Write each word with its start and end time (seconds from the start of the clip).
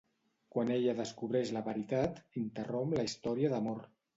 Quan 0.55 0.71
ella 0.75 0.95
descobreix 0.99 1.51
la 1.57 1.63
veritat 1.69 2.19
interromp 2.45 2.99
la 2.99 3.07
història 3.11 3.53
d'amor. 3.57 3.89